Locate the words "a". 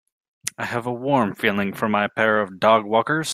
0.87-0.91